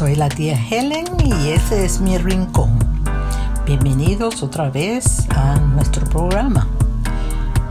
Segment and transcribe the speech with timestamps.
[0.00, 2.70] Soy la tía Helen y ese es mi rincón.
[3.66, 6.66] Bienvenidos otra vez a nuestro programa.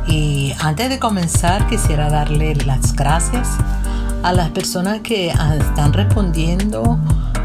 [0.06, 3.48] Y antes de comenzar quisiera darle las gracias
[4.22, 7.00] a las personas que están respondiendo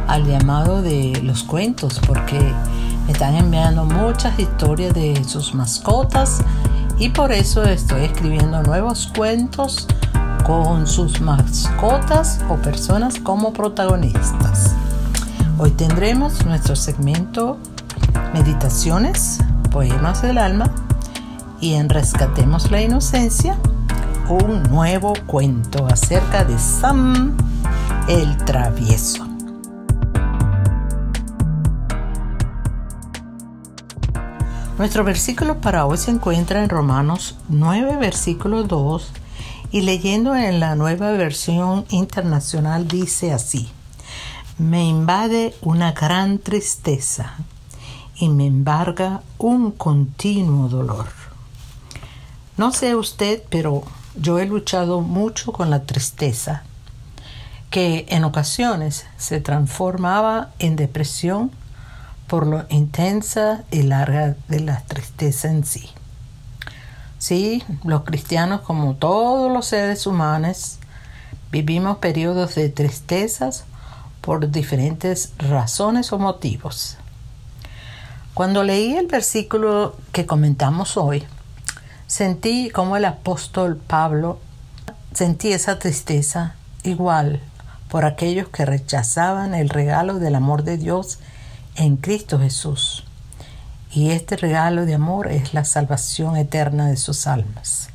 [0.06, 2.38] al llamado de los cuentos porque
[3.06, 6.42] me están enviando muchas historias de sus mascotas
[6.98, 9.88] y por eso estoy escribiendo nuevos cuentos
[10.44, 14.74] con sus mascotas o personas como protagonistas.
[15.58, 17.58] Hoy tendremos nuestro segmento
[18.34, 19.38] Meditaciones,
[19.70, 20.70] Poemas del Alma
[21.60, 23.56] y en Rescatemos la Inocencia,
[24.28, 27.34] un nuevo cuento acerca de Sam
[28.08, 29.26] el Travieso.
[34.76, 39.23] Nuestro versículo para hoy se encuentra en Romanos 9, versículo 2
[39.74, 43.68] y leyendo en la nueva versión internacional dice así,
[44.56, 47.34] me invade una gran tristeza
[48.14, 51.08] y me embarga un continuo dolor.
[52.56, 53.82] No sé usted, pero
[54.14, 56.62] yo he luchado mucho con la tristeza,
[57.68, 61.50] que en ocasiones se transformaba en depresión
[62.28, 65.90] por lo intensa y larga de la tristeza en sí.
[67.24, 70.76] Sí, los cristianos, como todos los seres humanos,
[71.50, 73.64] vivimos periodos de tristezas
[74.20, 76.98] por diferentes razones o motivos.
[78.34, 81.24] Cuando leí el versículo que comentamos hoy,
[82.06, 84.38] sentí como el apóstol Pablo
[85.14, 87.40] sentí esa tristeza igual
[87.88, 91.20] por aquellos que rechazaban el regalo del amor de Dios
[91.74, 92.93] en Cristo Jesús
[93.94, 97.90] y este regalo de amor es la salvación eterna de sus almas.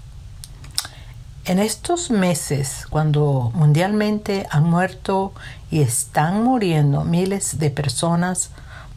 [1.44, 5.34] En estos meses, cuando mundialmente han muerto
[5.70, 8.52] y están muriendo miles de personas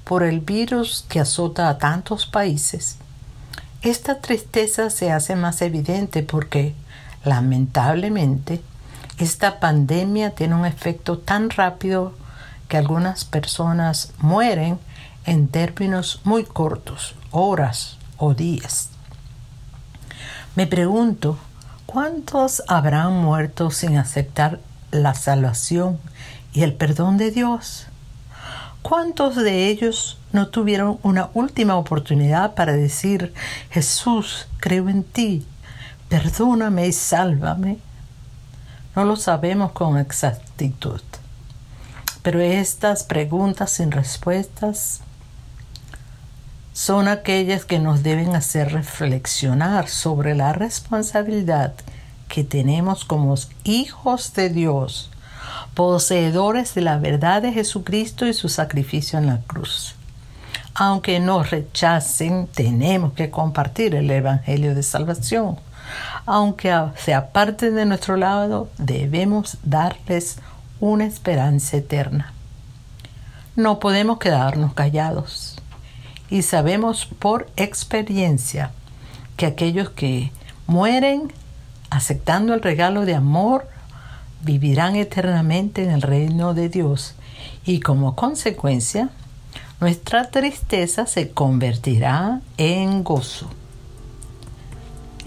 [0.05, 2.99] por el virus que azota a tantos países,
[3.83, 6.75] esta tristeza se hace más evidente porque,
[7.25, 8.63] lamentablemente,
[9.19, 12.13] esta pandemia tiene un efecto tan rápido
[12.69, 14.79] que algunas personas mueren
[15.25, 18.91] en términos muy cortos, horas o días.
[20.55, 21.39] Me pregunto,
[21.87, 24.61] ¿cuántos habrán muerto sin aceptar
[24.91, 25.99] la salvación
[26.53, 27.87] y el perdón de Dios?
[28.83, 33.33] ¿Cuántos de ellos no tuvieron una última oportunidad para decir,
[33.71, 35.47] Jesús, creo en ti,
[36.09, 37.79] perdóname y sálvame?
[38.95, 41.01] No lo sabemos con exactitud.
[42.23, 45.01] Pero estas preguntas sin respuestas
[46.83, 51.75] son aquellas que nos deben hacer reflexionar sobre la responsabilidad
[52.27, 55.09] que tenemos como hijos de Dios,
[55.75, 59.95] poseedores de la verdad de Jesucristo y su sacrificio en la cruz.
[60.75, 65.61] Aunque nos rechacen, tenemos que compartir el Evangelio de Salvación.
[66.27, 70.39] Aunque se aparten de nuestro lado, debemos darles
[70.81, 72.33] una esperanza eterna.
[73.55, 75.62] No podemos quedarnos callados
[76.33, 78.71] y sabemos por experiencia
[79.37, 80.33] que aquellos que
[80.67, 81.31] mueren
[81.91, 83.69] aceptando el regalo de amor
[84.43, 87.17] vivirán eternamente en el reino de Dios
[87.67, 89.11] y como consecuencia
[89.79, 93.51] nuestra tristeza se convertirá en gozo.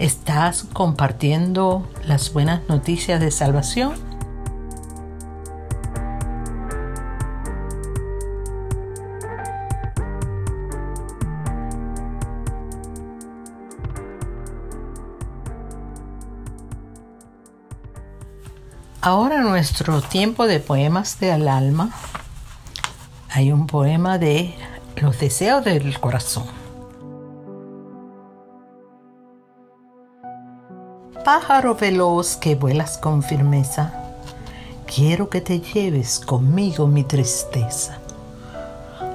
[0.00, 4.15] ¿Estás compartiendo las buenas noticias de salvación?
[19.06, 21.90] Ahora nuestro tiempo de poemas del alma.
[23.30, 24.52] Hay un poema de
[24.96, 26.46] los deseos del corazón.
[31.24, 33.92] Pájaro veloz que vuelas con firmeza,
[34.92, 37.98] quiero que te lleves conmigo mi tristeza.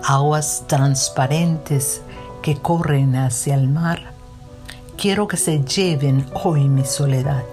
[0.05, 2.01] Aguas transparentes
[2.41, 4.13] que corren hacia el mar,
[4.97, 7.43] quiero que se lleven hoy mi soledad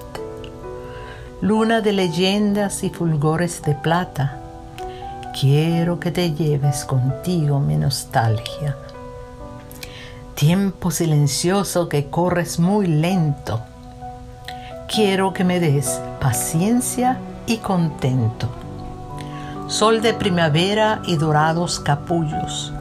[1.41, 4.41] luna de leyendas y fulgores de plata,
[5.41, 8.77] quiero que te lleves contigo mi nostalgia.
[10.35, 13.61] Tiempo silencioso que corres muy lento,
[14.93, 18.49] quiero que me des paciencia y contento.
[19.69, 22.73] Sol de primavera y dorados capullos,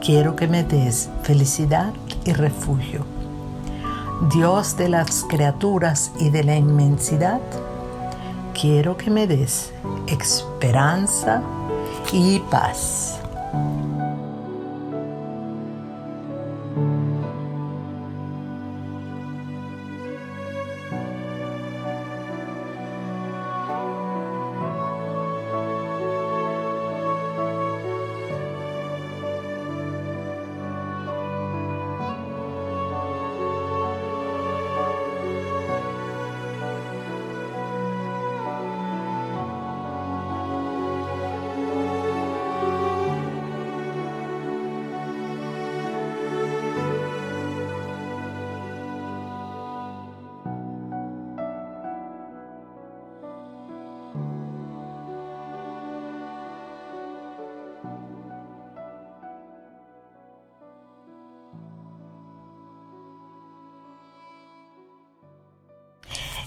[0.00, 1.92] quiero que me des felicidad
[2.24, 3.04] y refugio.
[4.32, 7.40] Dios de las criaturas y de la inmensidad,
[8.62, 9.72] quiero que me des
[10.06, 11.42] esperanza
[12.12, 13.18] y paz.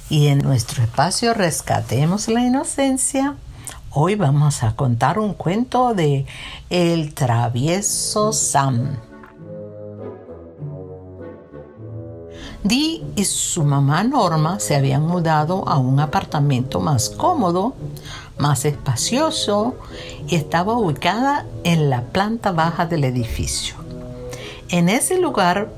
[0.09, 3.35] Y en nuestro espacio Rescatemos la Inocencia,
[3.89, 6.27] hoy vamos a contar un cuento de
[6.69, 8.97] El travieso Sam.
[12.63, 17.73] Dee y su mamá Norma se habían mudado a un apartamento más cómodo,
[18.37, 19.75] más espacioso
[20.27, 23.75] y estaba ubicada en la planta baja del edificio.
[24.69, 25.69] En ese lugar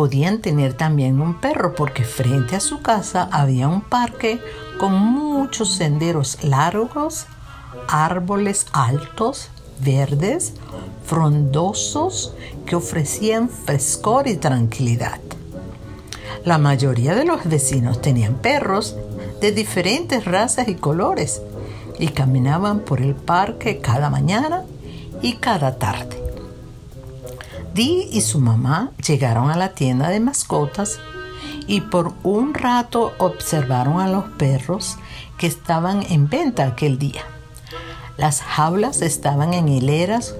[0.00, 4.40] podían tener también un perro porque frente a su casa había un parque
[4.78, 7.26] con muchos senderos largos,
[7.86, 9.50] árboles altos,
[9.84, 10.54] verdes,
[11.04, 15.20] frondosos que ofrecían frescor y tranquilidad.
[16.46, 18.96] La mayoría de los vecinos tenían perros
[19.42, 21.42] de diferentes razas y colores
[21.98, 24.64] y caminaban por el parque cada mañana
[25.20, 26.19] y cada tarde.
[27.74, 30.98] Dee y su mamá llegaron a la tienda de mascotas
[31.66, 34.96] y por un rato observaron a los perros
[35.38, 37.22] que estaban en venta aquel día.
[38.16, 40.34] Las jaulas estaban en hileras,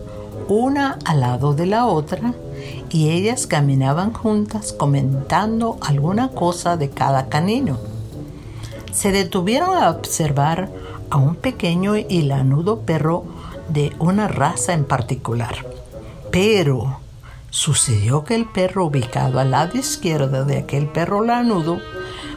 [0.49, 2.35] una al lado de la otra,
[2.91, 7.79] y ellas caminaban juntas comentando alguna cosa de cada canino.
[8.93, 10.69] Se detuvieron a observar
[11.11, 13.25] a un pequeño y lanudo perro
[13.69, 15.65] de una raza en particular.
[16.33, 16.99] Pero
[17.51, 21.79] Sucedió que el perro ubicado al lado izquierdo de aquel perro lanudo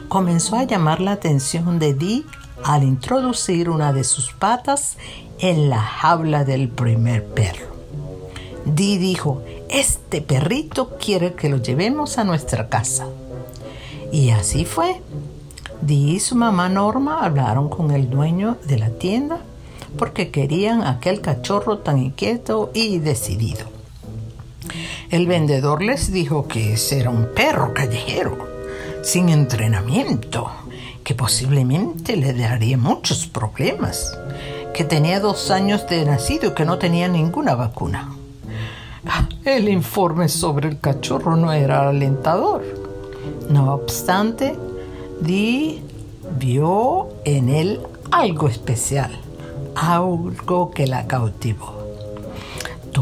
[0.08, 2.24] comenzó a llamar la atención de Dee
[2.64, 4.96] al introducir una de sus patas
[5.38, 7.66] en la jaula del primer perro.
[8.64, 13.06] Dee dijo, este perrito quiere que lo llevemos a nuestra casa.
[14.10, 15.00] Y así fue.
[15.80, 19.38] Dee y su mamá Norma hablaron con el dueño de la tienda
[19.96, 23.73] porque querían aquel cachorro tan inquieto y decidido.
[25.14, 28.36] El vendedor les dijo que ese era un perro callejero,
[29.04, 30.50] sin entrenamiento,
[31.04, 34.18] que posiblemente le daría muchos problemas,
[34.74, 38.12] que tenía dos años de nacido y que no tenía ninguna vacuna.
[39.44, 42.64] El informe sobre el cachorro no era alentador.
[43.48, 44.56] No obstante,
[45.20, 45.80] Dee
[46.40, 47.80] vio en él
[48.10, 49.16] algo especial,
[49.76, 51.73] algo que la cautivó.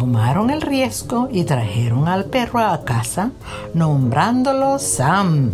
[0.02, 3.30] Tomaron el riesgo y trajeron al perro a casa,
[3.72, 5.52] nombrándolo Sam.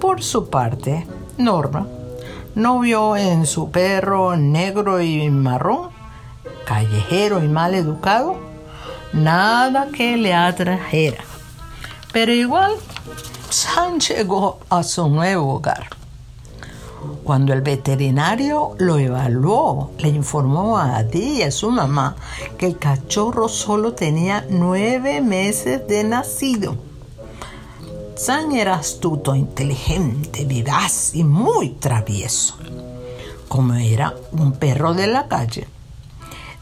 [0.00, 1.06] Por su parte,
[1.38, 1.86] Norma
[2.56, 5.90] no vio en su perro negro y marrón,
[6.66, 8.34] callejero y mal educado,
[9.12, 11.22] nada que le atrajera.
[12.12, 12.72] Pero igual,
[13.48, 15.86] Sam llegó a su nuevo hogar.
[17.24, 22.16] Cuando el veterinario lo evaluó, le informó a Adi y a su mamá
[22.56, 26.76] que el cachorro solo tenía nueve meses de nacido.
[28.16, 32.56] San era astuto, inteligente, vivaz y muy travieso.
[33.48, 35.68] Como era un perro de la calle,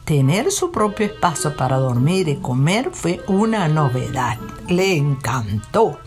[0.05, 4.39] tener su propio espacio para dormir y comer fue una novedad.
[4.69, 5.99] Le encantó.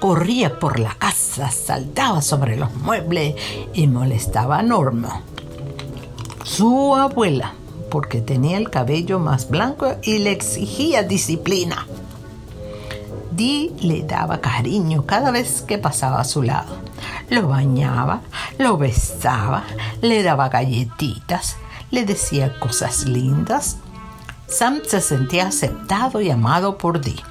[0.00, 3.34] Corría por la casa, saltaba sobre los muebles
[3.72, 5.22] y molestaba a Norma.
[6.44, 7.54] Su abuela,
[7.90, 11.86] porque tenía el cabello más blanco y le exigía disciplina.
[13.32, 16.76] Dee le daba cariño cada vez que pasaba a su lado.
[17.28, 18.20] Lo bañaba,
[18.58, 19.64] lo besaba,
[20.02, 21.56] le daba galletitas,
[21.90, 23.78] le decía cosas lindas.
[24.46, 27.22] Sam se sentía aceptado y amado por Dee.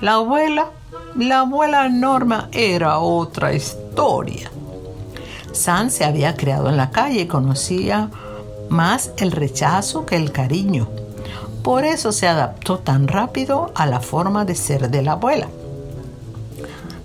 [0.00, 0.70] La abuela
[1.16, 4.50] la abuela Norma era otra historia.
[5.52, 8.10] Sam se había criado en la calle y conocía
[8.68, 10.88] más el rechazo que el cariño.
[11.64, 15.48] Por eso se adaptó tan rápido a la forma de ser de la abuela.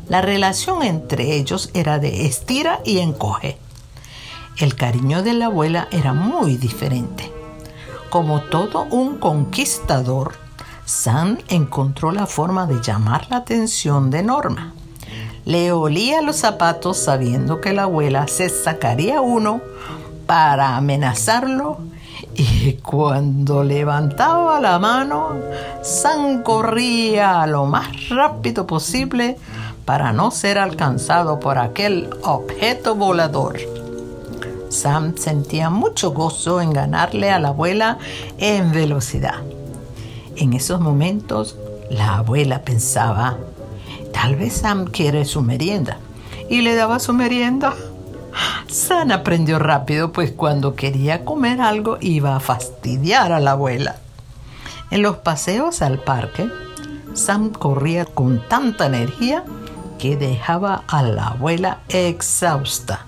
[0.07, 3.57] La relación entre ellos era de estira y encoge.
[4.57, 7.31] El cariño de la abuela era muy diferente.
[8.11, 10.44] Como todo un conquistador,
[10.85, 14.73] Sam encontró la forma de llamar la atención de Norma.
[15.43, 19.61] Le olía los zapatos sabiendo que la abuela se sacaría uno
[20.27, 21.79] para amenazarlo
[22.35, 25.35] y cuando levantaba la mano,
[25.81, 29.37] Sam corría lo más rápido posible
[29.85, 33.57] para no ser alcanzado por aquel objeto volador.
[34.69, 37.97] Sam sentía mucho gozo en ganarle a la abuela
[38.37, 39.54] en velocidad.
[40.37, 41.55] En esos momentos,
[41.89, 43.37] la abuela pensaba,
[44.11, 45.99] tal vez Sam quiere su merienda.
[46.49, 47.73] Y le daba su merienda.
[48.67, 53.95] Sam aprendió rápido, pues cuando quería comer algo iba a fastidiar a la abuela.
[54.91, 56.49] En los paseos al parque,
[57.13, 59.43] Sam corría con tanta energía
[59.97, 63.05] que dejaba a la abuela exhausta,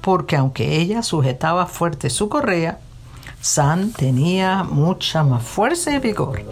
[0.00, 2.80] porque aunque ella sujetaba fuerte su correa,
[3.42, 6.44] Sam tenía mucha más fuerza y vigor.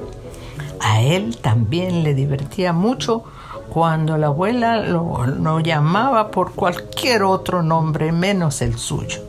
[0.80, 3.22] A él también le divertía mucho
[3.68, 9.22] cuando la abuela lo, llamaba por cualquier otro nombre menos el suyo.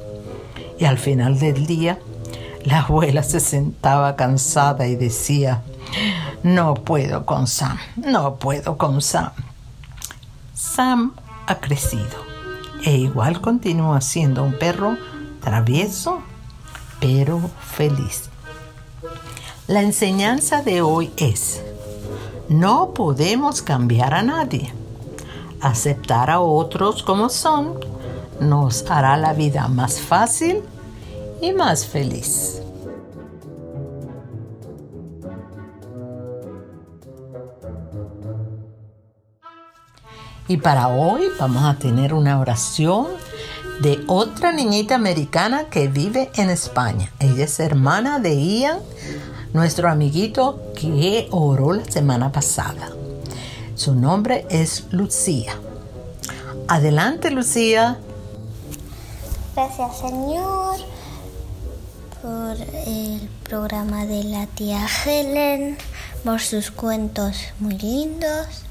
[0.79, 1.99] Y al final del día,
[2.63, 5.61] la abuela se sentaba cansada y decía,
[6.41, 9.33] no puedo con Sam, no puedo con Sam.
[10.55, 11.13] Sam
[11.45, 12.31] ha crecido
[12.83, 14.97] e igual continúa siendo un perro
[15.41, 16.23] travieso,
[17.01, 18.29] pero feliz.
[19.67, 21.61] La enseñanza de hoy es,
[22.47, 24.73] no podemos cambiar a nadie.
[25.59, 27.79] Aceptar a otros como son
[28.39, 30.61] nos hará la vida más fácil
[31.41, 32.61] y más feliz.
[40.47, 43.07] Y para hoy vamos a tener una oración
[43.81, 47.11] de otra niñita americana que vive en España.
[47.19, 48.79] Ella es hermana de Ian
[49.53, 52.91] nuestro amiguito que oró la semana pasada.
[53.75, 55.53] Su nombre es Lucía.
[56.67, 57.97] Adelante, Lucía.
[59.55, 60.77] Gracias, Señor,
[62.21, 65.77] por el programa de la tía Helen,
[66.23, 68.63] por sus cuentos muy lindos.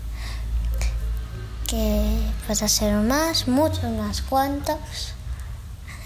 [1.71, 4.77] Que pueda ser más, muchos más cuantos.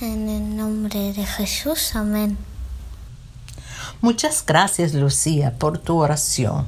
[0.03, 2.37] En el nombre de Jesús, amén.
[4.03, 6.67] Muchas gracias Lucía por tu oración.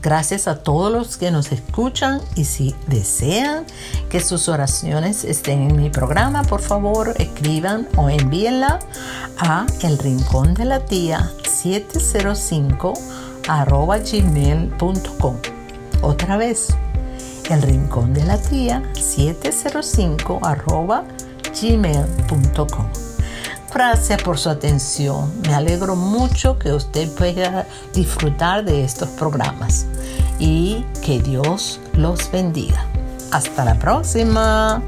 [0.00, 3.66] Gracias a todos los que nos escuchan y si desean
[4.08, 8.78] que sus oraciones estén en mi programa, por favor escriban o envíenla
[9.38, 12.94] a el rincón de la tía 705
[13.48, 15.36] arroba gmail.com.
[16.00, 16.68] Otra vez,
[17.50, 21.04] el rincón de la tía 705 arroba
[21.60, 22.86] gmail.com.
[23.72, 25.32] Gracias por su atención.
[25.42, 29.86] Me alegro mucho que usted pueda disfrutar de estos programas
[30.38, 32.86] y que Dios los bendiga.
[33.32, 34.80] Hasta la próxima.